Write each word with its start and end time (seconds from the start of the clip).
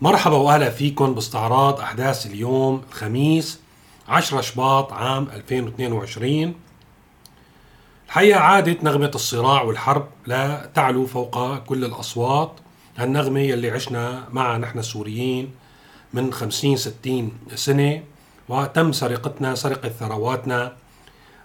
مرحبا 0.00 0.36
وأهلا 0.36 0.70
فيكم 0.70 1.14
باستعراض 1.14 1.80
أحداث 1.80 2.26
اليوم 2.26 2.82
الخميس 2.88 3.60
10 4.08 4.40
شباط 4.40 4.92
عام 4.92 5.28
2022 5.34 6.54
الحقيقة 8.06 8.40
عادت 8.40 8.84
نغمة 8.84 9.10
الصراع 9.14 9.62
والحرب 9.62 10.08
لا 10.26 10.70
تعلو 10.74 11.06
فوق 11.06 11.58
كل 11.58 11.84
الأصوات. 11.84 12.52
هالنغمة 12.96 13.40
يلي 13.40 13.70
عشنا 13.70 14.28
معها 14.32 14.58
نحن 14.58 14.78
السوريين 14.78 15.54
من 16.14 16.32
50 16.32 16.76
60 16.76 17.32
سنة 17.54 18.02
وتم 18.48 18.92
سرقتنا 18.92 19.54
سرقة 19.54 19.88
ثرواتنا 19.88 20.76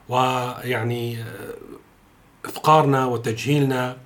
ويعني 0.09 1.23
إفقارنا 2.45 3.05
وتجهيلنا 3.05 3.97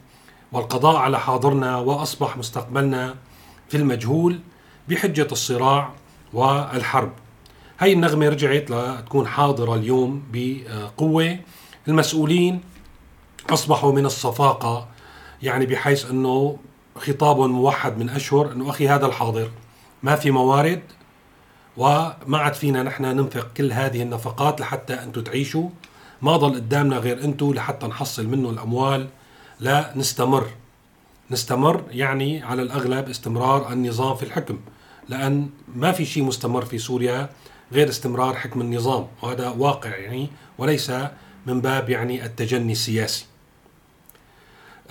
والقضاء 0.52 0.96
على 0.96 1.20
حاضرنا 1.20 1.78
وأصبح 1.78 2.38
مستقبلنا 2.38 3.16
في 3.70 3.78
المجهول 3.78 4.40
بحجة 4.90 5.28
الصراع 5.32 5.94
والحرب. 6.34 7.12
هاي 7.80 7.94
النغمة 7.94 8.30
رجعت 8.30 8.72
لتكون 8.72 9.28
حاضرة 9.28 9.76
اليوم 9.76 10.24
بقوة. 10.34 11.40
المسؤولين 11.88 12.62
أصبحوا 13.50 13.92
من 13.92 14.06
الصفاقة 14.06 14.88
يعني 15.42 15.66
بحيث 15.66 16.10
أنه 16.10 16.58
خطاب 16.96 17.40
موحد 17.40 17.98
من 17.98 18.10
أشهر 18.10 18.52
أنه 18.52 18.70
أخي 18.70 18.88
هذا 18.88 19.06
الحاضر 19.06 19.50
ما 20.04 20.16
في 20.16 20.32
موارد 20.32 20.82
وما 21.78 22.38
عاد 22.38 22.54
فينا 22.54 22.84
نحن 22.84 23.06
ننفق 23.06 23.54
كل 23.58 23.72
هذه 23.72 24.02
النفقات 24.02 24.62
لحتى 24.62 24.94
أنتم 24.94 25.22
تعيشوا. 25.22 25.70
ما 26.22 26.38
ضل 26.38 26.56
قدامنا 26.56 26.98
غير 26.98 27.24
أنتم 27.24 27.54
لحتى 27.54 27.88
نحصل 27.88 28.28
منه 28.28 28.50
الأموال 28.50 29.08
لا 29.60 29.98
نستمر 31.32 31.84
يعني 31.92 32.44
على 32.44 32.62
الأغلب 32.62 33.10
استمرار 33.10 33.74
النظام 33.74 34.16
في 34.16 34.24
الحكم 34.24 34.60
لأن 35.10 35.50
ما 35.76 35.92
في 35.92 36.06
شيء 36.06 36.24
مستمر 36.24 36.66
في 36.66 36.78
سوريا 36.78 37.30
غير 37.74 37.90
استمرار 37.90 38.36
حكم 38.36 38.62
النظام 38.62 39.08
وهذا 39.22 39.50
واقع 39.50 39.96
يعني 39.96 40.30
وليس 40.58 40.92
من 41.46 41.62
باب 41.62 41.90
يعني 41.90 42.26
التجني 42.26 42.72
السياسي. 42.72 43.26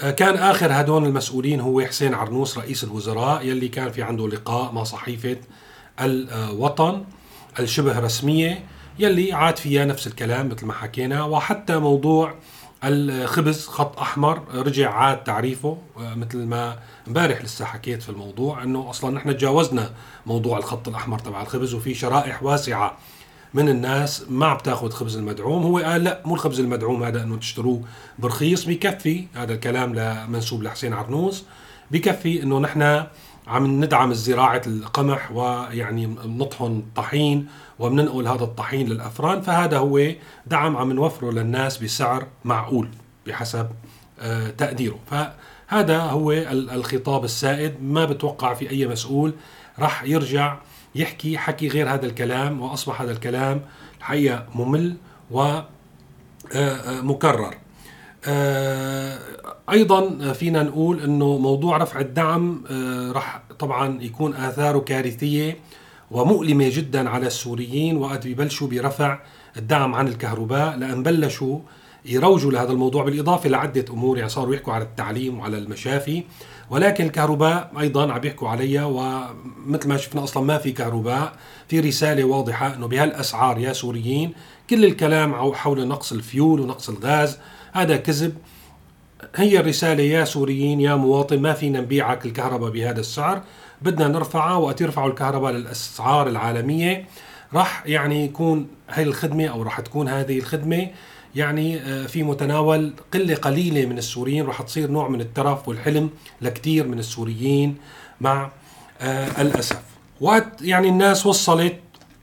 آه، 0.01 0.11
كان 0.11 0.35
آخر 0.35 0.81
هدول 0.81 1.05
المسؤولين 1.05 1.61
هو 1.61 1.81
حسين 1.81 2.15
عرنوس 2.15 2.59
رئيس 2.59 2.85
الوزراء 2.85 3.47
يلي 3.47 3.69
كان 3.69 3.93
في 3.93 4.03
عنده 4.03 4.29
لقاء 4.29 4.73
مع 4.73 4.85
صحيفة 4.85 5.37
الوطن 6.01 7.05
الشبه 7.59 7.99
رسمية 7.99 8.65
يلي 8.99 9.33
عاد 9.33 9.57
فيها 9.57 9.85
نفس 9.85 10.07
الكلام 10.07 10.49
مثل 10.49 10.67
ما 10.67 10.73
حكينا 10.73 11.25
وحتى 11.25 11.79
موضوع 11.79 12.35
الخبز 12.89 13.67
خط 13.67 13.99
أحمر 13.99 14.43
رجع 14.55 14.93
عاد 14.93 15.25
تعريفه 15.25 15.79
آه، 15.99 16.15
مثل 16.15 16.39
ما 16.39 16.79
امبارح 17.09 17.43
لسه 17.43 17.65
حكيت 17.65 18.03
في 18.03 18.09
الموضوع 18.09 18.63
إنه 18.63 18.91
أصلا 18.91 19.15
نحن 19.15 19.37
تجاوزنا 19.37 19.91
موضوع 20.27 20.59
الخط 20.59 20.89
الأحمر 20.89 21.19
تبع 21.19 21.43
الخبز 21.43 21.75
وفي 21.75 21.95
شرائح 21.95 22.43
واسعة 22.43 22.97
من 23.55 23.69
الناس 23.69 24.25
ما 24.29 24.55
بتاخذ 24.55 24.91
خبز 24.91 25.17
المدعوم. 25.17 25.63
هو 25.63 25.79
قال 25.79 26.05
لا 26.05 26.23
مو 26.25 26.35
الخبز 26.35 26.61
المدعوم 26.61 27.03
هذا 27.03 27.23
إنه 27.23 27.37
تشتروه 27.37 27.83
برخيص 28.19 28.65
بكفي 28.65 29.27
هذا 29.35 29.55
الكلام 29.55 29.95
لمنسوب 29.95 30.63
لحسين 30.63 30.93
عرنوس 30.93 31.45
بكفي 31.91 32.43
إنه 32.43 32.59
نحن 32.59 33.05
عم 33.47 33.85
ندعم 33.85 34.13
زراعة 34.13 34.63
القمح 34.67 35.33
ويعني 35.33 36.07
نطحن 36.25 36.83
طحين 36.97 37.47
وبننقل 37.79 38.29
هذا 38.29 38.45
الطحين 38.45 38.89
للأفران 38.89 39.41
فهذا 39.41 39.79
هو 39.79 40.11
دعم 40.47 40.77
عم 40.77 40.93
نوفره 40.93 41.31
للناس 41.31 41.79
بسعر 41.79 42.27
معقول 42.45 42.89
بحسب 43.27 43.69
آه، 44.21 44.51
تقديره. 44.51 44.99
فهذا 45.11 46.01
هو 46.01 46.33
الخطاب 46.33 47.25
السائد 47.25 47.83
ما 47.83 48.05
بتوقع 48.05 48.55
في 48.55 48.71
أي 48.71 48.87
مسؤول 48.87 49.35
راح 49.79 50.05
يرجع 50.05 50.59
يحكي 50.95 51.39
حكي 51.39 51.69
غير 51.69 51.95
هذا 51.95 52.07
الكلام 52.07 52.61
وأصبح 52.61 53.01
هذا 53.01 53.13
الكلام 53.13 53.61
الحقيقة 53.99 54.47
ممل 54.55 54.97
ومكرر 55.31 55.67
آه، 56.55 57.49
آه، 57.49 57.64
أيضا 59.71 60.33
فينا 60.33 60.63
نقول 60.63 61.01
إنه 61.01 61.39
موضوع 61.39 61.77
رفع 61.77 62.01
الدعم 62.01 62.65
آه، 62.71 63.13
راح 63.13 63.43
طبعا 63.59 64.03
يكون 64.03 64.35
آثاره 64.35 64.79
كارثية 64.79 65.57
ومؤلمة 66.11 66.71
جدا 66.73 67.11
على 67.11 67.27
السوريين 67.27 67.97
وقت 67.97 68.27
ببلشوا 68.27 68.69
برفع 68.69 69.19
الدعم 69.57 69.95
عن 69.95 70.09
الكهرباء 70.09 70.77
لأن 70.77 71.03
بلشوا 71.03 71.59
يروجوا 72.05 72.53
لهذا 72.53 72.73
الموضوع 72.73 73.05
بالإضافة 73.05 73.49
لعدة 73.49 73.85
أمور 73.91 74.19
يعني 74.19 74.29
صاروا 74.29 74.55
يحكوا 74.55 74.73
على 74.73 74.85
التعليم 74.85 75.39
وعلى 75.39 75.59
المشافي 75.59 76.23
ولكن 76.71 77.05
الكهرباء 77.07 77.73
أيضا 77.81 78.13
عم 78.13 78.21
يحكوا 78.25 78.49
عليها 78.49 78.85
ومثل 78.85 79.89
ما 79.89 79.97
شفنا 79.97 80.25
أصلا 80.25 80.43
ما 80.43 80.59
في 80.59 80.73
كهرباء 80.73 81.33
في 81.69 81.81
رسالة 81.81 82.25
واضحة 82.25 82.75
إنه 82.75 82.87
بهالأسعار 82.87 83.59
يا 83.59 83.73
سوريين 83.73 84.33
كل 84.71 84.85
الكلام 84.85 85.53
حول 85.55 85.89
نقص 85.89 86.13
الفيول 86.13 86.61
ونقص 86.61 86.89
الغاز 86.89 87.39
هذا 87.75 87.97
كذب. 87.97 88.35
هي 89.37 89.61
الرسالة 89.61 90.03
يا 90.03 90.25
سوريين 90.25 90.81
يا 90.81 90.95
مواطن 90.95 91.39
ما 91.39 91.53
فينا 91.53 91.81
نبيعك 91.81 92.27
الكهرباء 92.27 92.71
بهذا 92.71 93.01
السعر. 93.01 93.43
بدنا 93.83 94.09
نرفعها 94.09 94.57
وقت 94.57 94.81
يرفعوا 94.81 95.11
الكهرباء 95.11 95.53
للأسعار 95.53 96.29
العالمية. 96.29 97.05
راح 97.55 97.83
يعني 97.87 98.25
يكون 98.25 98.67
هاي 98.91 99.03
الخدمة 99.03 99.47
أو 99.47 99.63
راح 99.63 99.81
تكون 99.81 100.09
هذه 100.09 100.39
الخدمة 100.39 100.89
يعني 101.35 101.81
آه، 101.81 102.07
في 102.07 102.23
متناول 102.23 102.93
قلة 103.15 103.35
قليلة 103.35 103.87
من 103.87 103.99
السوريين. 103.99 104.47
راح 104.47 104.63
تصير 104.63 104.91
نوع 104.91 105.09
من 105.09 105.21
الترف 105.21 105.69
والحلم 105.69 106.11
لكثير 106.43 106.87
من 106.87 106.99
السوريين 106.99 107.77
مع 108.21 108.51
آه، 109.01 109.43
الأسف. 109.43 109.83
وقت 110.21 110.63
يعني 110.63 110.89
الناس 110.89 111.27
وصلت 111.27 111.77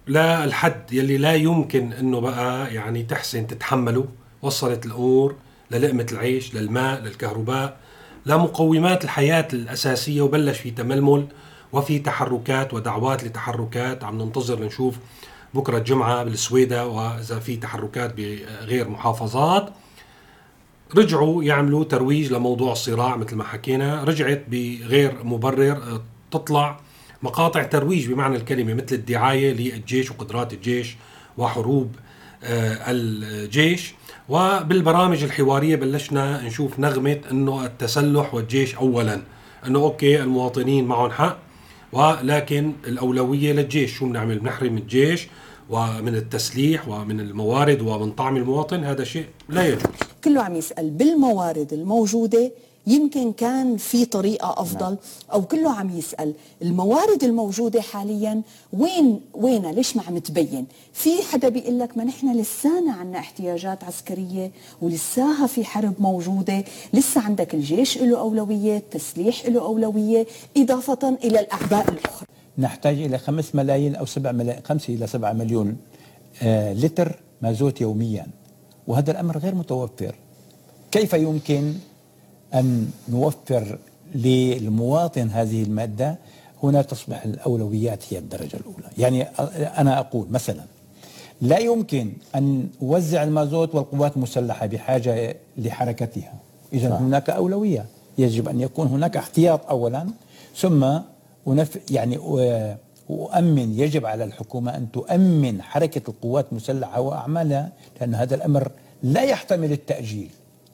للحد 0.08 0.94
يلي 0.94 1.18
لا 1.18 1.36
يمكن 1.36 1.94
إنه 1.94 2.20
بقى 2.20 2.74
يعني 2.74 3.04
تحسن 3.04 3.48
تتحمله. 3.48 4.21
وصلت 4.41 4.85
الأمور 4.85 5.35
للقمة 5.72 6.07
العيش 6.12 6.56
للماء 6.56 7.02
للكهرباء 7.02 7.78
لمقومات 8.25 9.03
الحياة 9.03 9.47
الأساسية 9.53 10.22
وبلش 10.22 10.59
في 10.59 10.72
تململ 10.72 11.28
وفي 11.74 12.00
تحركات 12.00 12.74
ودعوات 12.74 13.24
لتحركات. 13.24 14.03
عم 14.03 14.22
ننتظر 14.22 14.59
لنشوف 14.59 14.97
بكرة 15.53 15.78
الجمعة 15.78 16.24
بالسويدة 16.24 16.88
وإذا 16.88 17.40
في 17.40 17.57
تحركات 17.57 18.13
بغير 18.18 18.90
محافظات. 18.90 19.69
رجعوا 20.97 21.44
يعملوا 21.44 21.84
ترويج 21.84 22.34
لموضوع 22.34 22.72
الصراع 22.72 23.16
مثل 23.16 23.35
ما 23.35 23.44
حكينا. 23.44 24.03
رجعت 24.03 24.44
بغير 24.47 25.23
مبرر 25.23 26.02
تطلع 26.31 26.79
مقاطع 27.23 27.63
ترويج 27.63 28.12
بمعنى 28.12 28.35
الكلمة 28.35 28.73
مثل 28.73 28.96
الدعاية 28.96 29.53
للجيش 29.53 30.12
وقدرات 30.12 30.53
الجيش 30.53 30.96
وحروب 31.38 31.96
الجيش. 32.44 33.94
وبالبرامج 34.29 35.24
الحوارية 35.24 35.75
بلشنا 35.75 36.41
نشوف 36.47 36.79
نغمة 36.79 37.18
إنه 37.31 37.66
التسلح 37.66 38.34
والجيش 38.34 38.75
اولا 38.75 39.22
إنه 39.68 39.79
أوكي 39.79 40.22
المواطنين 40.22 40.85
معهم 40.85 41.12
حق 41.12 41.38
ولكن 41.91 42.74
الأولوية 42.88 43.53
للجيش 43.53 43.94
شو 43.94 44.06
بنعمل؟ 44.06 44.40
بنحرم 44.40 44.78
الجيش 44.78 45.28
ومن 45.69 46.16
التسليح 46.16 46.88
ومن 46.88 47.19
الموارد 47.19 47.81
ومن 47.81 48.12
طعم 48.12 48.38
المواطن 48.38 48.84
هذا 48.84 49.03
شيء 49.03 49.25
لا 49.50 49.68
يجوز. 49.68 49.81
كله 50.23 50.41
عم 50.41 50.56
يسأل 50.56 50.90
بالموارد 50.90 51.73
الموجودة 51.73 52.52
يمكن 52.88 53.31
كان 53.31 53.78
في 53.78 54.06
طريقة 54.06 54.62
أفضل 54.62 54.86
نعم. 54.86 54.97
أو 55.34 55.42
كله 55.42 55.72
عم 55.72 55.97
يسأل 55.97 56.34
الموارد 56.62 57.24
الموجودة 57.24 57.81
حاليا 57.81 58.42
وين 58.74 59.22
وينها؟ 59.34 59.72
ليش 59.72 59.97
ما 59.97 60.03
عم 60.03 60.18
تبين؟ 60.18 60.66
في 60.94 61.09
حدا 61.31 61.50
بيقول 61.50 61.80
لك 61.80 61.97
ما 61.97 62.03
نحن 62.03 62.40
لسانا 62.40 62.94
عنا 62.94 63.20
احتياجات 63.20 63.84
عسكرية 63.84 64.52
ولساها 64.81 65.47
في 65.47 65.66
حرب 65.66 65.94
موجودة 66.00 66.64
لسه 66.94 67.22
عندك 67.22 67.53
الجيش 67.53 67.97
له 67.97 68.20
أولوية 68.20 68.78
التسليح 68.78 69.46
له 69.46 69.62
أولوية 69.62 70.28
إضافة 70.58 71.18
إلى 71.24 71.40
الأعباء 71.40 71.90
الأخرى. 71.90 72.28
نحتاج 72.58 73.02
إلى 73.02 73.18
خمس 73.18 73.56
ملايين 73.56 73.96
أو 73.96 74.06
سبع 74.06 74.32
ملايين 74.32 74.64
خمسة 74.66 74.94
إلى 74.94 75.08
سبعة 75.08 75.34
مليون 75.34 75.78
آه 76.44 76.73
لتر 76.73 77.20
مازوت 77.41 77.82
يوميا. 77.82 78.28
وهذا 78.88 79.11
الأمر 79.11 79.38
غير 79.38 79.56
متوفر. 79.56 80.16
كيف 80.91 81.14
يمكن 81.14 81.73
أن 82.53 82.92
نوفر 83.09 83.80
للمواطن 84.16 85.30
هذه 85.30 85.64
المادة 85.64 86.18
هنا 86.64 86.82
تصبح 86.82 87.26
الأولويات 87.26 88.14
هي 88.14 88.18
الدرجة 88.18 88.58
الأولى. 88.58 88.88
يعني 88.98 89.24
أنا 89.78 90.00
أقول 90.00 90.28
مثلا 90.32 90.64
لا 91.42 91.58
يمكن 91.58 92.14
أن 92.36 92.68
نوزع 92.82 93.24
المازوت 93.24 93.76
والقوات 93.76 94.16
المسلحة 94.16 94.66
بحاجة 94.66 95.36
لحركتها. 95.58 96.34
إذا 96.74 96.96
هناك 96.96 97.30
أولوية. 97.30 97.86
يجب 98.18 98.50
أن 98.50 98.62
يكون 98.62 98.88
هناك 98.88 99.18
احتياط 99.18 99.70
أولا 99.70 100.08
ثم 100.56 101.00
ونف 101.46 101.92
يعني 101.92 102.18
أؤمن 103.09 103.80
يجب 103.80 104.06
على 104.06 104.24
الحكومة 104.24 104.78
أن 104.78 104.92
تؤمن 104.92 105.62
حركة 105.62 106.09
القوات 106.09 106.46
المسلحة 106.52 107.02
وأعمالها 107.02 107.72
لأن 108.02 108.16
هذا 108.16 108.36
الأمر 108.36 108.72
لا 109.04 109.24
يحتمل 109.24 109.72
التأجيل. 109.72 110.30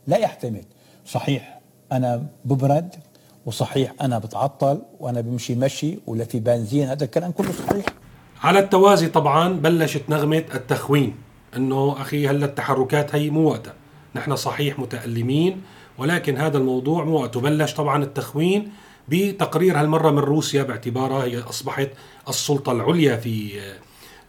لا 0.07 0.18
يحتمل. 0.18 0.62
صحيح. 1.06 1.56
أنا 1.91 2.25
ببرد 2.45 2.95
وصحيح 3.45 3.93
أنا 4.01 4.19
بتعطل 4.19 4.81
وأنا 4.99 5.21
بمشي 5.21 5.55
مشي 5.55 5.99
ولا 6.07 6.23
في 6.23 6.39
بنزين 6.39 6.87
هذا 6.87 7.03
الكلام 7.03 7.31
كله 7.31 7.51
صحيح. 7.51 7.85
على 8.43 8.59
التوازي 8.59 9.07
طبعا 9.07 9.53
بلشت 9.53 10.09
نغمة 10.09 10.43
التخوين 10.55 11.15
إنه 11.55 12.01
أخي 12.01 12.27
هلا 12.27 12.45
التحركات 12.45 13.15
هي 13.15 13.29
مو 13.29 13.49
وقتها. 13.49 13.73
نحن 14.15 14.35
صحيح 14.35 14.79
متألمين 14.79 15.61
ولكن 15.97 16.37
هذا 16.37 16.57
الموضوع 16.57 17.03
مو 17.03 17.19
وقته. 17.19 17.41
بلش 17.41 17.73
طبعا 17.73 18.03
التخوين 18.03 18.71
بتقرير 19.07 19.79
هالمرة 19.79 20.11
من 20.11 20.19
روسيا 20.19 20.63
باعتبارها 20.63 21.23
هي 21.23 21.39
أصبحت 21.39 21.89
السلطة 22.29 22.71
العليا 22.71 23.15
في 23.15 23.61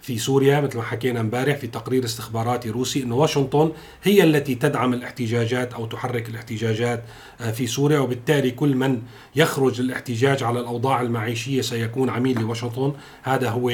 في 0.08 0.19
سوريا 0.19 0.60
مثل 0.60 0.76
ما 0.76 0.82
حكينا 0.82 1.20
امبارح 1.20 1.56
في 1.56 1.66
تقرير 1.66 2.05
استخباراتي 2.05 2.70
روسي 2.70 3.02
إنه 3.02 3.16
واشنطن 3.16 3.72
هي 4.02 4.25
التي 4.25 4.55
تدعم 4.55 4.93
الاحتجاجات 4.93 5.75
أو 5.75 5.87
تحرك 5.87 6.28
الاحتجاجات 6.28 7.02
آه، 7.40 7.50
في 7.50 7.66
سوريا 7.66 7.99
وبالتالي 7.99 8.50
كل 8.50 8.75
من 8.76 9.02
يخرج 9.37 9.81
للاحتجاج 9.81 10.43
على 10.43 10.60
الأوضاع 10.60 11.00
المعيشية 11.00 11.60
سيكون 11.60 12.10
عميل 12.10 12.40
لواشنطن. 12.40 12.93
هذا 13.22 13.49
هو 13.49 13.72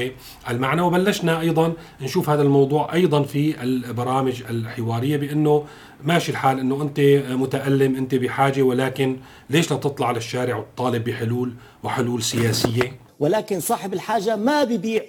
المعنى. 0.51 0.83
وبلشنا 0.83 1.41
أيضا 1.41 1.73
نشوف 2.01 2.31
هذا 2.31 2.43
الموضوع 2.43 2.95
أيضا 2.95 3.23
في 3.23 3.63
البرامج 3.63 4.43
الحوارية 4.51 5.17
بأنه 5.17 5.65
ماشي 6.05 6.33
الحال 6.33 6.61
إنه 6.61 6.83
أنت 6.83 7.01
متألم 7.31 7.97
أنت 7.97 8.15
بحاجة 8.15 8.63
ولكن 8.63 9.17
ليش 9.51 9.71
لا 9.71 9.77
تطلع 9.77 10.11
للشارع 10.11 10.57
وتطالب 10.57 11.05
بحلول 11.05 11.55
وحلول 11.83 12.23
سياسية؟ 12.23 12.99
ولكن 13.21 13.61
صاحب 13.61 13.93
الحاجة 13.95 14.37
ما 14.37 14.65
ببيع 14.65 15.03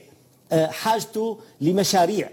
حاجته 0.53 1.39
لمشاريع. 1.61 2.29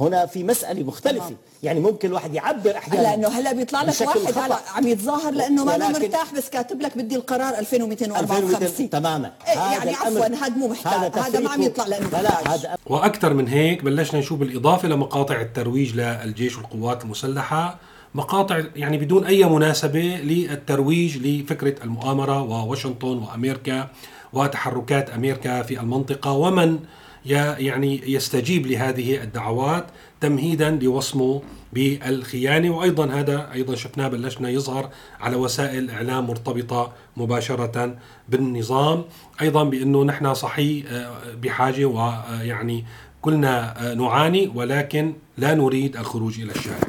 هنا 0.00 0.26
في 0.26 0.44
مسألة 0.44 0.82
مختلفة. 0.82 1.26
تمام. 1.26 1.36
يعني 1.62 1.80
ممكن 1.80 2.08
الواحد 2.08 2.34
يعبر 2.34 2.76
أحيانا 2.76 3.02
لأنه 3.02 3.28
هلا 3.28 3.52
بيطلع 3.52 3.82
لك 3.82 4.00
واحد 4.00 4.38
هلا 4.38 4.58
عم 4.74 4.86
يتظاهر 4.86 5.32
لأنه 5.32 5.64
ما 5.64 5.88
مرتاح 5.88 6.34
بس 6.34 6.48
كاتب 6.48 6.82
لك 6.82 6.98
بدي 6.98 7.16
القرار 7.16 7.58
2254 7.58 8.90
تماما. 8.90 9.32
إيه 9.48 9.58
يعني 9.58 9.90
عفوا 9.90 10.26
هذا 10.26 10.48
مو 10.48 10.68
محتاج 10.68 11.18
هذا 11.18 11.40
ما 11.40 11.50
عم 11.50 11.62
يطلع 11.62 11.86
لأنه 11.86 12.08
لا 12.08 12.54
هذا 12.54 12.76
وأكثر 12.86 13.34
من 13.34 13.48
هيك 13.48 13.84
بلشنا 13.84 14.20
نشوف 14.20 14.38
بالإضافة 14.38 14.88
لمقاطع 14.88 15.40
الترويج 15.40 15.94
للجيش 15.96 16.56
والقوات 16.56 17.04
المسلحة. 17.04 17.78
مقاطع 18.14 18.62
يعني 18.76 18.98
بدون 18.98 19.24
أي 19.24 19.44
مناسبة 19.44 20.00
للترويج 20.00 21.18
لفكرة 21.18 21.84
المؤامرة 21.84 22.42
وواشنطن 22.42 23.18
وأمريكا 23.18 23.88
وتحركات 24.32 25.10
أمريكا 25.10 25.62
في 25.62 25.80
المنطقة. 25.80 26.32
ومن 26.32 26.78
يعني 27.26 28.12
يستجيب 28.12 28.66
لهذه 28.66 29.22
الدعوات 29.22 29.86
تمهيدا 30.20 30.70
لوصمه 30.70 31.42
بالخيانة. 31.72 32.70
وأيضا 32.70 33.06
هذا 33.06 33.52
أيضا 33.52 33.74
شفناه 33.74 34.08
بلشنا 34.08 34.48
يظهر 34.48 34.90
على 35.20 35.36
وسائل 35.36 35.90
إعلام 35.90 36.26
مرتبطة 36.26 36.92
مباشرة 37.16 37.96
بالنظام. 38.28 39.04
أيضا 39.40 39.64
بأنه 39.64 40.04
نحن 40.04 40.34
صحيح 40.34 40.84
آه، 40.88 41.10
بحاجة 41.42 41.84
ويعني 41.84 42.84
كلنا 43.22 43.90
آه، 43.90 43.94
نعاني 43.94 44.52
ولكن 44.54 45.12
لا 45.38 45.54
نريد 45.54 45.96
الخروج 45.96 46.40
إلى 46.40 46.52
الشارع. 46.52 46.88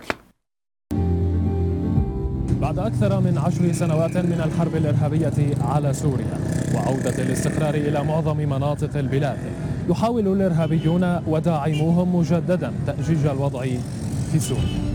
بعد 2.61 2.79
أكثر 2.79 3.19
من 3.19 3.37
عشر 3.37 3.71
سنوات 3.71 4.17
من 4.17 4.41
الحرب 4.45 4.75
الإرهابية 4.75 5.55
على 5.61 5.93
سوريا 5.93 6.39
وعودة 6.75 7.23
الاستقرار 7.23 7.75
إلى 7.75 8.03
معظم 8.03 8.37
مناطق 8.37 8.97
البلاد 8.97 9.37
يحاول 9.89 10.27
الإرهابيون 10.27 11.19
وداعموهم 11.27 12.15
مجددا 12.15 12.73
تأجيج 12.87 13.25
الوضع 13.25 13.65
في 14.31 14.39
سوريا. 14.39 14.93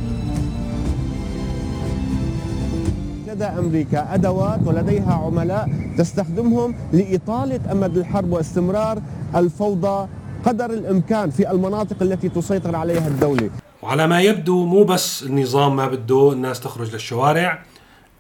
لدى 3.29 3.45
أمريكا 3.45 4.15
أدوات 4.15 4.61
ولديها 4.67 5.15
عملاء 5.15 5.69
تستخدمهم 5.99 6.75
لإطالة 6.93 7.73
أمد 7.73 7.97
الحرب 7.97 8.33
واستمرار 8.33 9.03
الفوضى 9.37 10.09
قدر 10.45 10.71
الإمكان 10.71 11.31
في 11.31 11.51
المناطق 11.51 12.03
التي 12.03 12.29
تسيطر 12.29 12.77
عليها 12.77 13.09
الدولة. 13.09 13.51
وعلى 13.83 14.07
ما 14.07 14.21
يبدو 14.21 14.65
مو 14.65 14.85
بس 14.85 15.23
النظام 15.23 15.77
ما 15.77 15.89
بده 15.89 16.33
الناس 16.33 16.61
تخرج 16.61 16.93
للشوارع. 16.93 17.63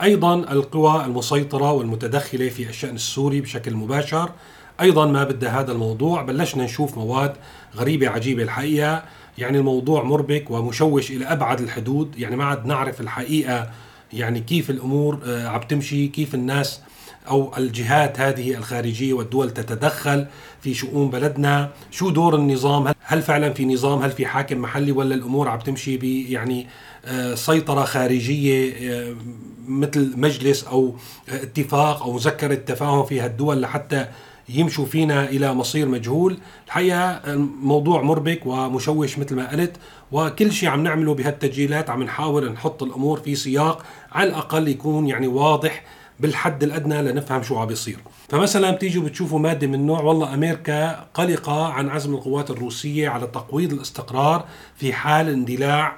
أيضا 0.02 0.34
القوى 0.34 1.04
المسيطرة 1.04 1.72
والمتدخلة 1.72 2.48
في 2.48 2.68
الشأن 2.68 2.94
السوري 2.94 3.40
بشكل 3.40 3.74
مباشر 3.74 4.30
أيضا 4.80 5.06
ما 5.06 5.24
بدها 5.24 5.60
هذا 5.60 5.72
الموضوع 5.72 6.22
بلشنا 6.22 6.64
نشوف 6.64 6.98
مواد 6.98 7.32
غريبة 7.76 8.08
عجيبة 8.08 8.42
الحقيقة. 8.42 9.02
يعني 9.38 9.58
الموضوع 9.58 10.02
مربك 10.02 10.50
ومشوش 10.50 11.10
إلى 11.10 11.24
أبعد 11.24 11.60
الحدود. 11.60 12.18
يعني 12.18 12.36
ما 12.36 12.44
عاد 12.44 12.66
نعرف 12.66 13.00
الحقيقة 13.00 13.70
يعني 14.12 14.40
كيف 14.40 14.70
الأمور 14.70 15.20
آه، 15.26 15.48
عم 15.48 15.60
تمشي 15.60 16.08
كيف 16.08 16.34
الناس 16.34 16.80
أو 17.28 17.56
الجهات 17.56 18.20
هذه 18.20 18.54
الخارجية 18.54 19.12
والدول 19.12 19.50
تتدخل 19.50 20.26
في 20.60 20.74
شؤون 20.74 21.10
بلدنا. 21.10 21.70
شو 21.90 22.10
دور 22.10 22.34
النظام؟ 22.34 22.92
هل 23.02 23.22
فعلا 23.22 23.52
في 23.52 23.64
نظام؟ 23.64 24.02
هل 24.02 24.10
في 24.10 24.26
حاكم 24.26 24.58
محلي؟ 24.58 24.92
ولا 24.92 25.14
الأمور 25.14 25.48
عم 25.48 25.58
تمشي 25.58 25.96
ب 25.96 26.04
يعني 26.04 26.66
آه، 27.04 27.34
سيطرة 27.34 27.84
خارجية 27.84 28.74
آه، 28.92 29.16
مثل 29.68 30.12
مجلس 30.16 30.64
أو 30.64 30.96
اتفاق 31.28 32.02
أو 32.02 32.12
مذكرة 32.12 32.54
تفاهم 32.54 33.04
في 33.04 33.20
هالدول 33.20 33.60
لحتى 33.60 34.06
يمشوا 34.48 34.86
فينا 34.86 35.28
إلى 35.28 35.54
مصير 35.54 35.88
مجهول. 35.88 36.38
الحقيقة 36.66 37.10
الموضوع 37.10 38.02
مربك 38.02 38.46
ومشوش 38.46 39.18
مثل 39.18 39.36
ما 39.36 39.50
قلت 39.50 39.76
وكل 40.12 40.52
شيء 40.52 40.68
عم 40.68 40.82
نعمله 40.82 41.14
بهالتسجيلات 41.14 41.90
عم 41.90 42.02
نحاول 42.02 42.52
نحط 42.52 42.82
الأمور 42.82 43.20
في 43.20 43.34
سياق 43.34 43.84
على 44.12 44.28
الأقل 44.28 44.68
يكون 44.68 45.06
يعني 45.06 45.26
واضح 45.26 45.84
بالحد 46.20 46.62
الأدنى 46.62 47.02
لنفهم 47.02 47.42
شو 47.42 47.58
عم 47.58 47.66
بيصير. 47.66 47.98
فمثلا 48.28 48.70
بتيجوا 48.70 49.02
بتشوفوا 49.02 49.38
مادة 49.38 49.66
من 49.66 49.86
نوع 49.86 50.00
والله 50.00 50.34
أمريكا 50.34 51.06
قلقة 51.14 51.66
عن 51.66 51.88
عزم 51.88 52.14
القوات 52.14 52.50
الروسية 52.50 53.08
على 53.08 53.26
تقويض 53.26 53.72
الاستقرار 53.72 54.44
في 54.76 54.92
حال 54.92 55.28
اندلاع 55.28 55.96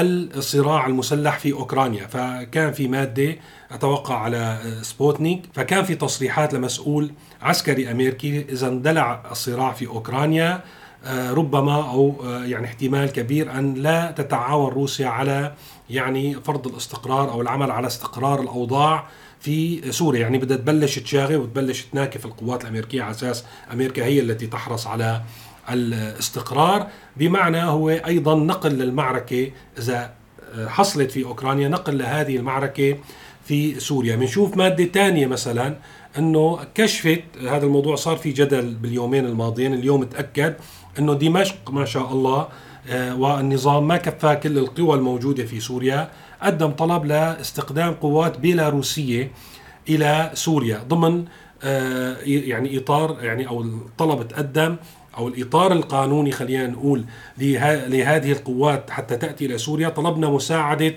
الصراع 0.00 0.86
المسلح 0.86 1.38
في 1.38 1.52
أوكرانيا. 1.52 2.06
فكان 2.06 2.72
في 2.72 2.88
مادة 2.88 3.36
أتوقع 3.70 4.18
على 4.18 4.58
سبوتنيك 4.82 5.42
فكان 5.54 5.84
في 5.84 5.94
تصريحات 5.94 6.54
لمسؤول 6.54 7.10
عسكري 7.42 7.90
أمريكي 7.90 8.46
إذا 8.48 8.68
اندلع 8.68 9.22
الصراع 9.30 9.72
في 9.72 9.86
أوكرانيا 9.86 10.62
آه، 11.04 11.32
ربما 11.32 11.90
أو 11.90 12.14
آه، 12.24 12.44
يعني 12.44 12.66
احتمال 12.66 13.12
كبير 13.12 13.58
أن 13.58 13.74
لا 13.74 14.10
تتعاون 14.10 14.72
روسيا 14.72 15.08
على 15.08 15.54
يعني 15.90 16.34
فرض 16.34 16.66
الاستقرار 16.66 17.30
أو 17.30 17.40
العمل 17.40 17.70
على 17.70 17.86
استقرار 17.86 18.40
الأوضاع 18.40 19.06
في 19.40 19.92
سوريا. 19.92 20.20
يعني 20.20 20.38
بدها 20.38 20.56
تبلش 20.56 20.98
تشاغي 20.98 21.36
وتبلش 21.36 21.82
تناكف 21.82 22.26
القوات 22.26 22.62
الأمريكية 22.62 23.02
على 23.02 23.10
أساس 23.10 23.44
أمريكا 23.72 24.04
هي 24.04 24.20
التي 24.20 24.46
تحرص 24.46 24.86
على 24.86 25.22
الاستقرار 25.70 26.86
بمعنى 27.16 27.62
هو 27.62 27.90
أيضا 27.90 28.34
نقل 28.34 28.70
للمعركة 28.70 29.50
إذا 29.78 30.12
حصلت 30.66 31.10
في 31.10 31.24
أوكرانيا 31.24 31.68
نقل 31.68 31.98
لهذه 31.98 32.36
المعركة 32.36 32.96
في 33.44 33.80
سوريا. 33.80 34.16
بنشوف 34.16 34.56
مادة 34.56 34.84
ثانية 34.84 35.26
مثلا 35.26 35.76
إنه 36.18 36.58
كشفت 36.74 37.22
هذا 37.40 37.66
الموضوع 37.66 37.96
صار 37.96 38.16
في 38.16 38.32
جدل 38.32 38.74
باليومين 38.74 39.26
الماضيين 39.26 39.74
اليوم 39.74 40.04
تأكد 40.04 40.54
إنه 40.98 41.14
دمشق 41.14 41.70
ما 41.70 41.84
شاء 41.84 42.12
الله 42.12 42.48
آه، 42.88 43.16
والنظام 43.16 43.88
ما 43.88 43.96
كفى 43.96 44.36
كل 44.42 44.58
القوى 44.58 44.94
الموجودة 44.94 45.44
في 45.44 45.60
سوريا 45.60 46.10
قدم 46.42 46.70
طلب 46.70 47.04
لاستخدام 47.04 47.94
قوات 47.94 48.38
بيلاروسية 48.38 49.32
إلى 49.88 50.30
سوريا 50.34 50.78
ضمن 50.88 51.24
آه، 51.62 52.16
يعني 52.24 52.78
إطار 52.78 53.16
يعني 53.20 53.48
أو 53.48 53.62
الطلب 53.62 54.28
تقدم 54.28 54.76
أو 55.16 55.28
الإطار 55.28 55.72
القانوني 55.72 56.32
خلينا 56.32 56.66
نقول 56.66 57.04
لهذه 57.38 58.32
القوات 58.32 58.90
حتى 58.90 59.16
تأتي 59.16 59.46
إلى 59.46 59.58
سوريا. 59.58 59.88
طلبنا 59.88 60.28
مساعدة 60.28 60.94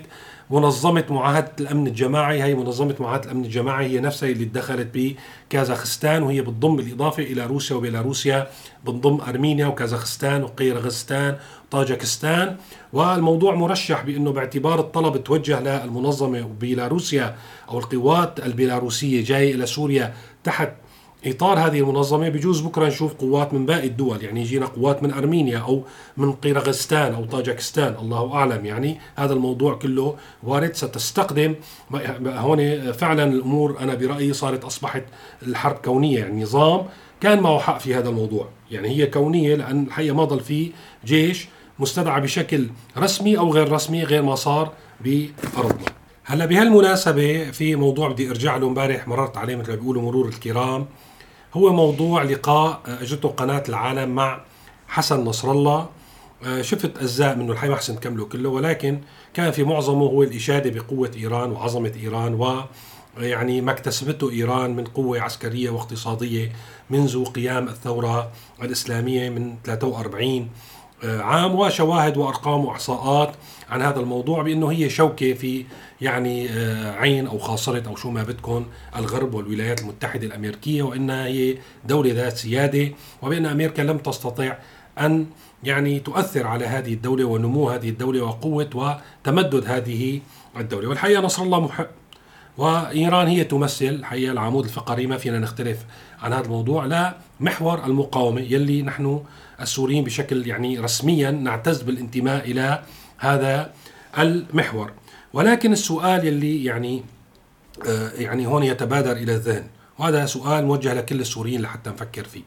منظمة 0.50 1.04
معاهدة 1.10 1.52
الأمن 1.60 1.86
الجماعي. 1.86 2.42
هي 2.42 2.54
منظمة 2.54 2.94
معاهدة 3.00 3.24
الأمن 3.24 3.44
الجماعي 3.44 3.86
هي 3.86 4.00
نفسها 4.00 4.28
اللي 4.28 4.44
تدخلت 4.44 4.88
بكازاخستان 4.94 6.22
وهي 6.22 6.40
بتضم 6.40 6.76
بالإضافة 6.76 7.22
إلى 7.22 7.46
روسيا 7.46 7.76
وبيلاروسيا 7.76 8.50
بتضم 8.84 9.20
أرمينيا 9.20 9.66
وكازاخستان 9.66 10.42
وقيرغستان 10.42 11.36
وطاجكستان. 11.68 12.56
والموضوع 12.92 13.54
مرشح 13.54 14.04
بأنه 14.04 14.32
باعتبار 14.32 14.80
الطلب 14.80 15.24
توجه 15.24 15.60
للمنظمة 15.60 16.40
بيلاروسيا 16.60 17.36
أو 17.68 17.78
القوات 17.78 18.46
البيلاروسية 18.46 19.24
جاية 19.24 19.54
إلى 19.54 19.66
سوريا 19.66 20.14
تحت 20.44 20.72
إطار 21.26 21.58
هذه 21.58 21.78
المنظمة 21.78 22.28
بجوز 22.28 22.60
بكرة 22.60 22.86
نشوف 22.86 23.14
قوات 23.14 23.54
من 23.54 23.66
باقي 23.66 23.86
الدول 23.86 24.24
يعني 24.24 24.40
يجينا 24.40 24.66
قوات 24.66 25.02
من 25.02 25.12
أرمينيا 25.12 25.58
أو 25.58 25.82
من 26.16 26.32
قيرغستان 26.32 27.14
أو 27.14 27.24
طاجكستان 27.24 27.94
الله 28.02 28.34
أعلم 28.34 28.66
يعني 28.66 29.00
هذا 29.16 29.32
الموضوع 29.32 29.74
كله 29.74 30.16
وارد 30.42 30.74
ستستخدم 30.74 31.54
هون 32.24 32.92
فعلا 32.92 33.24
الأمور 33.24 33.80
أنا 33.80 33.94
برأيي 33.94 34.32
صارت 34.32 34.64
أصبحت 34.64 35.04
الحرب 35.42 35.76
كونية 35.76 36.18
يعني 36.18 36.42
نظام 36.42 36.82
كان 37.20 37.40
معه 37.40 37.58
حق 37.58 37.78
في 37.78 37.94
هذا 37.94 38.08
الموضوع 38.08 38.48
يعني 38.70 38.88
هي 38.88 39.06
كونية 39.06 39.54
لأن 39.54 39.82
الحقيقة 39.86 40.14
ما 40.14 40.24
ضل 40.24 40.40
في 40.40 40.72
جيش 41.04 41.48
مستدعى 41.78 42.20
بشكل 42.20 42.66
رسمي 42.98 43.38
أو 43.38 43.52
غير 43.52 43.72
رسمي 43.72 44.04
غير 44.04 44.22
ما 44.22 44.34
صار 44.34 44.72
بارضنا 45.00 46.00
هلأ 46.24 46.46
بهالمناسبة 46.46 47.50
في 47.50 47.76
موضوع 47.76 48.08
بدي 48.08 48.30
أرجع 48.30 48.56
له 48.56 48.66
امبارح 48.66 49.08
مررت 49.08 49.36
عليه 49.36 49.56
مثل 49.56 49.70
ما 49.70 49.76
بيقولوا 49.76 50.02
مرور 50.02 50.28
الكرام. 50.28 50.86
هو 51.54 51.72
موضوع 51.72 52.22
لقاء 52.22 52.80
اجته 52.86 53.28
قناة 53.28 53.62
العالم 53.68 54.14
مع 54.14 54.40
حسن 54.88 55.24
نصر 55.24 55.52
الله 55.52 55.88
آه، 56.44 56.62
شفت 56.62 56.96
أجزاء 56.98 57.36
منه 57.36 57.52
الحقيقة 57.52 57.70
ما 57.70 57.76
احسن 57.76 57.96
كمله 57.96 58.24
كله 58.24 58.48
ولكن 58.48 59.00
كان 59.34 59.50
في 59.50 59.64
معظمه 59.64 60.06
هو 60.06 60.22
الإشادة 60.22 60.70
بقوة 60.70 61.10
إيران 61.16 61.52
وعظمة 61.52 61.92
إيران 62.02 62.34
و 62.34 62.64
يعني 63.18 63.60
ما 63.60 63.72
اكتسبته 63.72 64.30
إيران 64.30 64.76
من 64.76 64.84
قوة 64.84 65.20
عسكرية 65.20 65.70
واقتصادية 65.70 66.52
منذ 66.90 67.24
قيام 67.24 67.68
الثورة 67.68 68.30
الإسلامية 68.62 69.28
من 69.30 69.56
43 69.64 70.24
آه، 70.32 70.46
عام 71.04 71.54
وشواهد 71.54 72.16
وأرقام 72.16 72.64
وإحصاءات 72.64 73.34
عن 73.70 73.82
هذا 73.82 74.00
الموضوع 74.00 74.42
بأنه 74.42 74.70
هي 74.70 74.90
شوكة 74.90 75.32
في 75.34 75.64
يعني 76.00 76.48
آه، 76.50 76.92
عين 76.92 77.26
أو 77.26 77.38
خاصرة 77.38 77.88
أو 77.88 77.96
شو 77.96 78.10
ما 78.10 78.22
بدكم 78.22 78.66
الغرب 78.96 79.34
والولايات 79.34 79.80
المتحدة 79.80 80.26
الأمريكية 80.26 80.82
وإنها 80.82 81.26
هي 81.26 81.56
دولة 81.84 82.12
ذات 82.12 82.36
سيادة 82.36 82.92
وبأن 83.22 83.46
أمريكا 83.46 83.82
لم 83.82 83.98
تستطع 83.98 84.56
أن 84.98 85.26
يعني 85.64 86.00
تؤثر 86.00 86.46
على 86.46 86.66
هذه 86.66 86.94
الدولة 86.94 87.24
ونمو 87.24 87.70
هذه 87.70 87.88
الدولة 87.88 88.22
وقوة 88.22 88.70
وتمدد 88.74 89.64
هذه 89.66 90.20
الدولة. 90.56 90.88
والحقيقة 90.88 91.22
نصر 91.22 91.42
الله 91.42 91.70
محق 92.60 92.88
وإيران 92.88 93.26
هي 93.26 93.44
تمثل 93.44 93.84
الحقيقة 93.84 94.32
العمود 94.32 94.64
الفقري 94.64 95.06
ما 95.06 95.16
فينا 95.16 95.38
نختلف 95.38 95.78
عن 96.22 96.32
هذا 96.32 96.44
الموضوع 96.44 96.84
لا 96.84 97.16
محور 97.40 97.84
المقاومة 97.86 98.40
يلي 98.40 98.82
نحن 98.82 99.22
السوريين 99.60 100.04
بشكل 100.04 100.46
يعني 100.46 100.78
رسميا 100.78 101.30
نعتز 101.30 101.82
بالانتماء 101.82 102.50
إلى 102.50 102.82
هذا 103.18 103.72
المحور. 104.18 104.92
ولكن 105.32 105.72
السؤال 105.72 106.26
يلي 106.26 106.64
يعني 106.64 107.02
آه، 107.88 108.10
يعني 108.18 108.46
هون 108.46 108.62
يتبادر 108.62 109.12
إلى 109.12 109.34
الذهن 109.34 109.66
وهذا 109.98 110.26
سؤال 110.26 110.66
موجه 110.66 110.94
لكل 110.94 111.20
السوريين 111.20 111.62
لحتى 111.62 111.90
نفكر 111.90 112.24
فيه. 112.24 112.42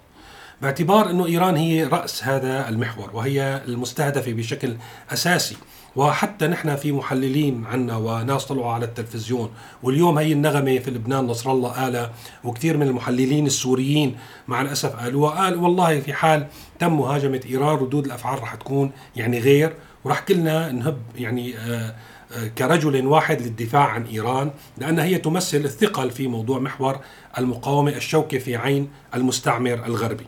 باعتبار 0.64 1.10
إنه 1.10 1.26
إيران 1.26 1.56
هي 1.56 1.84
رأس 1.84 2.24
هذا 2.24 2.70
المحور 2.70 3.10
وهي 3.14 3.62
المستهدفة 3.68 4.34
بشكل 4.34 4.76
أساسي 5.14 5.56
وحتى 5.96 6.48
نحن 6.48 6.76
في 6.76 6.92
محللين 6.92 7.66
عنا 7.66 7.98
وناس 7.98 8.46
طلعوا 8.46 8.72
على 8.72 8.86
التلفزيون 8.86 9.50
واليوم 9.84 10.18
هي 10.18 10.32
النغمة 10.32 10.80
في 10.80 10.92
لبنان 10.92 11.28
نصر 11.28 11.52
الله 11.52 11.70
قالها 11.70 12.14
وكثير 12.44 12.78
من 12.78 12.88
المحللين 12.88 13.46
السوريين 13.46 14.18
مع 14.48 14.62
الأسف 14.62 14.96
قالوها 14.96 15.32
قال 15.32 15.56
والله 15.56 16.00
في 16.00 16.14
حال 16.14 16.48
تم 16.80 16.98
مهاجمة 16.98 17.42
إيران 17.50 17.78
ردود 17.78 18.06
الأفعال 18.06 18.42
رح 18.42 18.56
تكون 18.56 18.92
يعني 19.16 19.40
غير 19.40 19.74
ورح 20.04 20.20
كلنا 20.20 20.72
نهب 20.72 20.98
يعني 21.16 21.58
آه 21.58 21.96
آه 22.32 22.48
كرجل 22.48 23.08
واحد 23.08 23.42
للدفاع 23.42 23.88
عن 23.88 24.06
إيران 24.06 24.52
لأن 24.78 25.00
هي 25.00 25.18
تمثل 25.18 25.58
الثقل 25.58 26.12
في 26.12 26.28
موضوع 26.28 26.60
محور 26.60 27.00
المقاومة 27.38 27.92
الشوكة 27.92 28.38
في 28.38 28.56
عين 28.56 28.90
المستعمر 29.16 29.86
الغربي. 29.86 30.26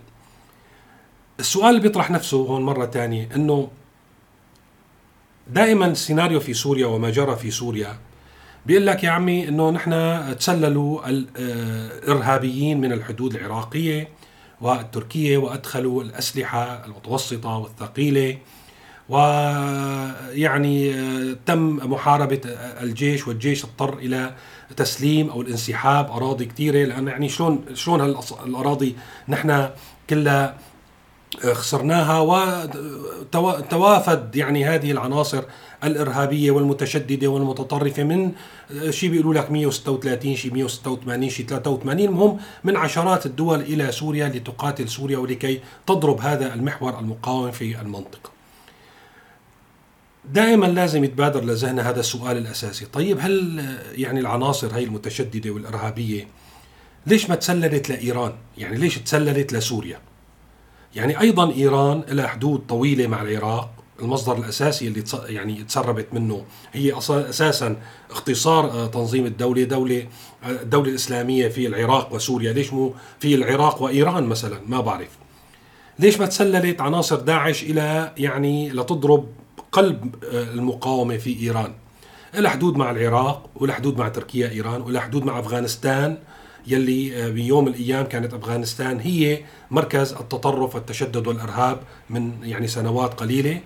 السؤال 1.40 1.70
اللي 1.70 1.82
بيطرح 1.82 2.12
نفسه 2.12 2.38
هون 2.38 2.62
مرة 2.62 2.86
ثانية 2.86 3.30
إنه 3.36 3.68
دائما 5.48 5.86
السيناريو 5.86 6.40
في 6.40 6.54
سوريا 6.54 6.88
وما 6.88 7.10
جرى 7.10 7.36
في 7.36 7.52
سوريا 7.52 7.98
بيقول 8.66 8.88
لك 8.88 9.04
يا 9.04 9.10
عمي 9.10 9.48
إنه 9.48 9.70
نحن 9.70 9.92
تسللوا 10.40 11.10
الارهابيين 11.10 12.82
من 12.82 12.92
الحدود 12.92 13.36
العراقية 13.36 14.10
والتركية 14.62 15.38
وأدخلوا 15.38 16.04
الأسلحة 16.04 16.86
المتوسطة 16.86 17.58
والثقيلة 17.58 18.38
ويعني 19.10 20.94
تم 21.46 21.92
محاربة 21.92 22.42
الجيش 22.82 23.28
والجيش 23.28 23.66
اضطر 23.66 23.98
إلى 23.98 24.36
تسليم 24.78 25.30
أو 25.30 25.42
الانسحاب 25.42 26.12
أراضي 26.12 26.46
كثيره 26.46 26.86
لأن 26.86 27.08
يعني 27.08 27.30
شلون 27.30 27.66
شلون 27.74 28.02
هالاراضي 28.02 28.96
نحن 29.28 29.70
كلها 30.10 30.58
خسرناها 31.44 32.20
وتوافد 33.36 34.36
يعني 34.36 34.66
هذه 34.66 34.92
العناصر 34.92 35.44
الإرهابية 35.84 36.52
والمتشددة 36.52 37.28
والمتطرفة 37.28 38.04
من 38.04 38.32
شيء 38.90 39.10
بيقولوا 39.10 39.34
لك 39.34 39.52
136 39.52 40.36
شيء 40.36 40.54
186 40.54 41.30
شيء 41.30 41.46
83 41.46 42.00
المهم 42.00 42.38
من 42.64 42.78
عشرات 42.78 43.26
الدول 43.26 43.62
إلى 43.62 43.92
سوريا 43.92 44.30
لتقاتل 44.30 44.90
سوريا 44.90 45.18
ولكي 45.18 45.60
تضرب 45.88 46.22
هذا 46.22 46.54
المحور 46.54 47.00
المقاوم 47.00 47.52
في 47.52 47.82
المنطقة. 47.82 48.36
دائما 50.34 50.66
لازم 50.66 51.04
يتبادر 51.04 51.44
لذهننا 51.44 51.90
هذا 51.90 52.00
السؤال 52.00 52.38
الأساسي، 52.38 52.86
طيب 52.86 53.18
هل 53.22 53.66
يعني 53.96 54.20
العناصر 54.20 54.76
هي 54.76 54.84
المتشددة 54.84 55.50
والإرهابية 55.50 56.28
ليش 57.08 57.30
ما 57.30 57.36
تسللت 57.36 57.90
لإيران؟ 57.90 58.34
يعني 58.58 58.78
ليش 58.78 58.98
تسللت 58.98 59.54
لسوريا؟ 59.54 60.00
يعني 60.96 61.20
أيضا 61.22 61.52
إيران 61.52 62.04
لها 62.10 62.28
حدود 62.28 62.64
طويلة 62.70 63.08
مع 63.08 63.22
العراق. 63.22 63.70
المصدر 64.02 64.38
الأساسي 64.38 64.88
اللي 64.88 65.04
يعني 65.28 65.64
تسربت 65.64 66.08
منه 66.14 66.46
هي 66.74 66.98
أساسا 66.98 67.76
اختصار 68.12 68.66
آه، 68.72 68.88
تنظيم 68.88 69.26
الدولة 69.26 69.64
دولة 69.64 70.08
آه، 70.44 70.50
الدولة 70.50 70.90
الاسلاميه 70.90 71.48
في 71.48 71.68
العراق 71.68 72.14
وسوريا. 72.14 72.54
ليش 72.54 72.74
مو 72.74 72.94
في 73.20 73.36
العراق 73.36 73.82
وإيران 73.82 74.24
مثلا؟ 74.24 74.60
ما 74.68 74.82
بعرف. 74.82 75.10
ليش 76.00 76.20
ما 76.20 76.26
تسللت 76.26 76.82
عناصر 76.82 77.16
داعش 77.16 77.64
إلى 77.64 78.14
يعني 78.18 78.70
لتضرب 78.70 79.26
قلب 79.72 80.16
آه، 80.32 80.44
المقاومة 80.44 81.18
في 81.18 81.40
إيران؟ 81.40 81.74
لها 82.34 82.52
حدود 82.52 82.78
مع 82.78 82.92
العراق 82.92 83.50
ولها 83.56 83.76
حدود 83.76 83.98
مع 83.98 84.10
تركيا 84.10 84.50
إيران 84.50 84.82
ولها 84.82 85.02
حدود 85.02 85.26
مع 85.26 85.40
أفغانستان 85.40 86.18
يلي 86.68 87.26
آه، 87.26 87.30
بيوم 87.30 87.68
الأيام 87.68 88.06
كانت 88.06 88.34
أفغانستان 88.34 89.00
هي 89.00 89.40
مركز 89.72 90.14
التطرف 90.14 90.76
والتشدد 90.76 91.28
والإرهاب 91.28 91.80
من 92.10 92.34
يعني 92.44 92.68
سنوات 92.68 93.14
قليلة. 93.14 93.62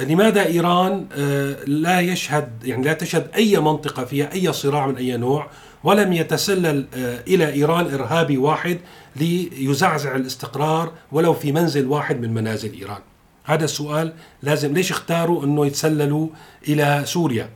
لماذا 0.00 0.46
إيران 0.46 1.06
آه، 1.12 1.64
لا 1.66 2.00
يشهد 2.00 2.64
يعني 2.64 2.84
لا 2.84 2.92
تشهد 2.92 3.30
أي 3.34 3.56
منطقة 3.56 4.04
فيها 4.04 4.32
أي 4.32 4.52
صراع 4.52 4.86
من 4.86 4.96
أي 4.96 5.16
نوع 5.16 5.46
ولم 5.84 6.12
يتسلل 6.12 6.86
آه، 6.94 7.20
إلى 7.26 7.52
إيران 7.52 7.94
إرهابي 7.94 8.38
واحد 8.38 8.78
ليزعزع 9.16 10.16
الاستقرار 10.16 10.92
ولو 11.12 11.34
في 11.34 11.52
منزل 11.52 11.86
واحد 11.86 12.20
من 12.20 12.34
منازل 12.34 12.72
إيران؟ 12.72 13.00
هذا 13.44 13.64
السؤال 13.64 14.12
لازم 14.42 14.74
ليش 14.74 14.90
اختاروا 14.90 15.44
إنه 15.44 15.66
يتسللوا 15.66 16.28
إلى 16.68 17.02
سوريا؟ 17.04 17.50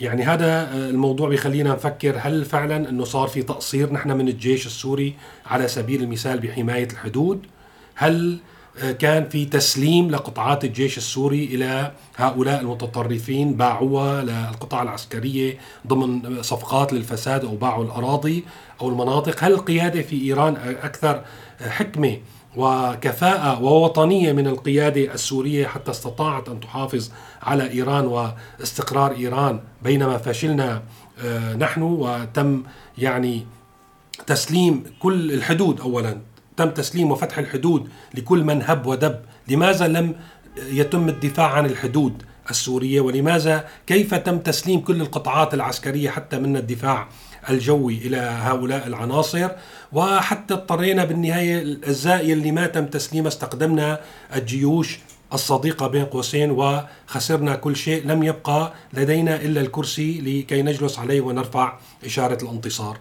يعني 0.00 0.22
هذا 0.22 0.46
آه، 0.46 0.90
الموضوع 0.90 1.28
بيخلينا 1.28 1.72
نفكر 1.72 2.16
هل 2.18 2.44
فعلا 2.44 2.88
إنه 2.88 3.04
صار 3.04 3.28
في 3.28 3.42
تقصير 3.42 3.92
نحن 3.92 4.10
من 4.10 4.28
الجيش 4.28 4.66
السوري 4.66 5.14
على 5.46 5.68
سبيل 5.68 6.02
المثال 6.02 6.40
بحماية 6.40 6.88
الحدود؟ 6.92 7.46
هل 7.94 8.38
آه، 8.82 8.92
كان 8.92 9.28
في 9.28 9.44
تسليم 9.44 10.10
لقطاعات 10.10 10.64
الجيش 10.64 10.98
السوري 10.98 11.44
إلى 11.44 11.92
هؤلاء 12.16 12.60
المتطرفين 12.60 13.54
باعوها 13.54 14.24
للقطاع 14.24 14.82
العسكرية 14.82 15.58
ضمن 15.86 16.42
صفقات 16.42 16.92
للفساد 16.92 17.44
أو 17.44 17.56
باعوا 17.56 17.84
الأراضي 17.84 18.44
أو 18.80 18.88
المناطق، 18.88 19.44
هل 19.44 19.52
القيادة 19.52 20.02
في 20.02 20.22
إيران 20.22 20.56
أكثر 20.82 21.24
حكمة 21.60 22.16
وكفاءة 22.56 23.62
ووطنية 23.62 24.32
من 24.32 24.46
القيادة 24.46 25.14
السورية 25.14 25.66
حتى 25.66 25.90
استطاعت 25.90 26.48
أن 26.48 26.60
تحافظ 26.60 27.10
على 27.42 27.70
إيران 27.70 28.06
واستقرار 28.06 29.12
إيران 29.12 29.60
بينما 29.82 30.18
فشلنا 30.18 30.82
آه، 31.24 31.54
نحن 31.54 31.82
وتم 31.82 32.62
يعني 32.98 33.46
تسليم 34.26 34.84
كل 34.98 35.32
الحدود 35.32 35.80
أولا. 35.80 36.18
تم 36.56 36.70
تسليم 36.70 37.10
وفتح 37.10 37.38
الحدود 37.38 37.88
لكل 38.14 38.44
من 38.44 38.62
هب 38.62 38.86
ودب. 38.86 39.18
لماذا 39.48 39.88
لم 39.88 40.14
يتم 40.70 41.08
الدفاع 41.08 41.52
عن 41.52 41.66
الحدود 41.66 42.22
السورية؟ 42.50 43.00
ولماذا 43.00 43.68
كيف 43.86 44.14
تم 44.14 44.38
تسليم 44.38 44.80
كل 44.80 45.00
القطاعات 45.00 45.54
العسكرية 45.54 46.10
حتى 46.10 46.38
من 46.38 46.56
الدفاع؟ 46.56 47.08
الجوي 47.50 47.94
إلى 47.94 48.16
هؤلاء 48.16 48.86
العناصر 48.86 49.48
وحتى 49.92 50.54
اضطرينا 50.54 51.04
بالنهاية 51.04 51.62
الأجزاء 51.62 52.32
اللي 52.32 52.52
ما 52.52 52.66
تم 52.66 52.86
تسليمها 52.86 53.28
استخدمنا 53.28 54.00
الجيوش 54.36 54.98
الصديقة 55.32 55.86
بين 55.86 56.04
قوسين 56.04 56.50
وخسرنا 56.50 57.56
كل 57.56 57.76
شيء 57.76 58.06
لم 58.06 58.22
يبقى 58.22 58.72
لدينا 58.92 59.36
إلا 59.36 59.60
الكرسي 59.60 60.20
لكي 60.20 60.62
نجلس 60.62 60.98
عليه 60.98 61.20
ونرفع 61.20 61.78
إشارة 62.04 62.44
الانتصار. 62.44 62.98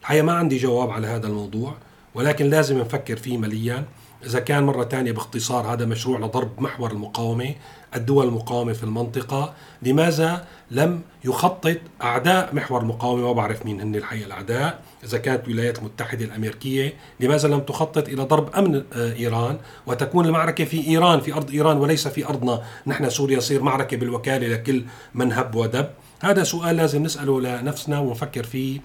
الحقيقة 0.00 0.22
ما 0.22 0.32
عندي 0.32 0.56
جواب 0.56 0.90
على 0.90 1.06
هذا 1.06 1.26
الموضوع 1.26 1.74
ولكن 2.14 2.50
لازم 2.50 2.78
نفكر 2.78 3.16
فيه 3.16 3.38
مليا. 3.38 3.84
إذا 4.26 4.40
كان 4.40 4.64
مرة 4.64 4.84
ثانية 4.84 5.12
باختصار 5.12 5.74
هذا 5.74 5.84
مشروع 5.84 6.18
لضرب 6.18 6.60
محور 6.60 6.90
المقاومة 6.90 7.54
الدول 7.96 8.26
المقاومة 8.26 8.72
في 8.72 8.84
المنطقة. 8.84 9.54
لماذا 9.82 10.46
لم 10.70 11.00
يخطط 11.24 11.76
أعداء 12.02 12.54
محور 12.54 12.80
المقاومة 12.80 13.22
ما 13.22 13.32
بعرف 13.32 13.66
مين 13.66 13.80
هن 13.80 13.96
الحقيقة 13.96 14.26
الأعداء 14.26 14.82
إذا 15.04 15.18
كانت 15.18 15.48
الولايات 15.48 15.78
المتحدة 15.78 16.24
الأمريكية. 16.24 16.94
لماذا 17.20 17.48
لم 17.48 17.60
تخطط 17.60 18.08
إلى 18.08 18.22
ضرب 18.22 18.54
أمن 18.54 18.84
آه، 18.92 19.12
إيران؟ 19.12 19.58
وتكون 19.86 20.26
المعركة 20.26 20.64
في 20.64 20.86
إيران 20.88 21.20
في 21.20 21.34
أرض 21.34 21.50
إيران 21.50 21.76
وليس 21.76 22.08
في 22.08 22.26
أرضنا. 22.26 22.62
نحن 22.86 23.10
سوريا 23.10 23.36
يصير 23.36 23.62
معركة 23.62 23.96
بالوكالة 23.96 24.48
لكل 24.48 24.84
من 25.14 25.32
هب 25.32 25.54
ودب. 25.54 25.86
هذا 26.20 26.44
سؤال 26.44 26.76
لازم 26.76 27.02
نسأله 27.02 27.40
لنفسنا 27.40 27.98
ونفكر 27.98 28.42
فيه 28.42 28.80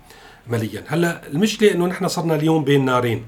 مليا. 0.47 0.83
هلأ 0.87 1.27
المشكلة 1.27 1.71
إنه 1.71 1.85
نحن 1.85 2.07
صرنا 2.07 2.35
اليوم 2.35 2.63
بين 2.63 2.85
نارين. 2.85 3.25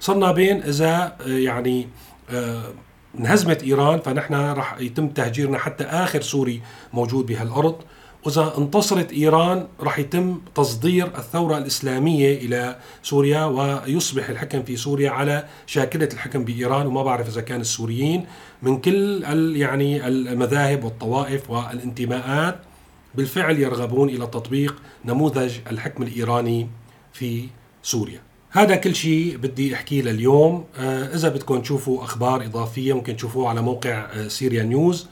صرنا 0.00 0.32
بين 0.32 0.62
إذا 0.62 1.16
آه، 1.20 1.28
يعني 1.28 1.88
آه، 2.30 2.72
انهزمت 3.18 3.62
إيران 3.62 4.00
فنحن 4.00 4.34
راح 4.34 4.78
يتم 4.80 5.08
تهجيرنا 5.08 5.58
حتى 5.58 5.84
آخر 5.84 6.20
سوري 6.20 6.62
موجود 6.92 7.26
بهالأرض 7.26 7.76
وإذا 8.24 8.54
انتصرت 8.58 9.12
إيران 9.12 9.66
راح 9.80 9.98
يتم 9.98 10.40
تصدير 10.54 11.06
الثورة 11.06 11.58
الإسلامية 11.58 12.38
إلى 12.38 12.76
سوريا 13.02 13.44
ويصبح 13.44 14.28
الحكم 14.28 14.62
في 14.62 14.76
سوريا 14.76 15.10
على 15.10 15.44
شاكلة 15.66 16.08
الحكم 16.12 16.44
بإيران 16.44 16.86
وما 16.86 17.02
بعرف 17.02 17.28
إذا 17.28 17.40
كان 17.40 17.60
السوريين 17.60 18.26
من 18.62 18.80
كل 18.80 19.22
يعني 19.56 20.06
المذاهب 20.06 20.84
والطوائف 20.84 21.50
والانتماءات 21.50 22.58
بالفعل 23.14 23.58
يرغبون 23.58 24.08
إلى 24.08 24.26
تطبيق 24.26 24.82
نموذج 25.04 25.58
الحكم 25.70 26.02
الإيراني 26.02 26.68
في 27.12 27.48
سوريا. 27.82 28.29
هذا 28.52 28.76
كل 28.76 28.94
شيء 28.94 29.36
بدي 29.36 29.74
أحكيه 29.74 30.02
لليوم، 30.02 30.64
آه، 30.78 31.14
إذا 31.14 31.28
بدكم 31.28 31.60
تشوفوا 31.60 32.04
أخبار 32.04 32.44
إضافية 32.44 32.92
ممكن 32.92 33.16
تشوفوها 33.16 33.48
على 33.48 33.62
موقع 33.62 33.90
آه، 33.90 34.28
سيريا 34.28 34.62
نيوز 34.62 35.06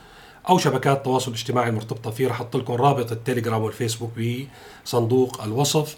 أو 0.49 0.59
شبكات 0.59 0.97
التواصل 0.97 1.31
الاجتماعي 1.31 1.69
المرتبطه 1.69 2.11
فيه 2.11 2.29
رح 2.29 2.33
أحط 2.33 2.57
لكم 2.57 2.73
رابط 2.73 3.13
التليجرام 3.13 3.63
والفيسبوك 3.63 4.11
بصندوق 4.85 5.43
الوصف. 5.43 5.97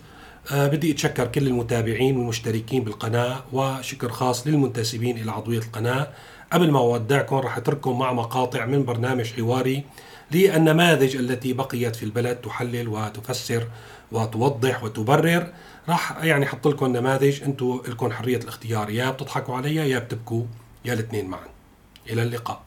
آه، 0.53 0.67
بدي 0.67 0.93
أتشكر 0.93 1.27
كل 1.27 1.47
المتابعين 1.47 2.17
والمشتركين 2.17 2.85
بالقناة 2.85 3.45
وشكر 3.53 4.09
خاص 4.09 4.47
للمنتسبين 4.47 5.19
إلى 5.19 5.33
عضوية 5.33 5.59
القناة. 5.59 6.09
قبل 6.53 6.71
ما 6.71 6.79
أودعكم 6.79 7.37
رح 7.37 7.57
أترككم 7.57 7.99
مع 7.99 8.13
مقاطع 8.13 8.67
من 8.67 8.85
برنامج 8.85 9.33
حواري 9.33 9.85
للنماذج 10.31 11.17
التي 11.17 11.53
بقيت 11.53 11.97
في 11.97 12.03
البلد 12.03 12.37
تحلل 12.37 12.89
وتفسر 12.89 13.67
وتوضح 14.13 14.85
وتبرر 14.85 15.53
راح 15.91 16.25
يعني 16.25 16.47
أحط 16.47 16.69
لكم 16.69 16.87
نماذج 16.87 17.43
أنتم 17.43 17.83
لكم 17.89 18.13
حرية 18.13 18.37
الاختيار 18.37 18.91
يا 18.91 19.11
بتضحكوا 19.11 19.57
عليها 19.57 19.85
يا 19.85 19.99
بتبكوا 19.99 20.45
يا 20.85 20.93
الاثنين 20.93 21.27
معا. 21.27 21.47
إلى 22.11 22.23
اللقاء. 22.23 22.63